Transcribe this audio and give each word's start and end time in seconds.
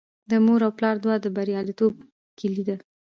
د 0.29 0.31
مور 0.45 0.59
او 0.67 0.71
پلار 0.77 0.95
دعا 1.03 1.15
د 1.21 1.27
بریالیتوب 1.35 1.93
کیلي 2.37 2.63
ده. 2.69 2.75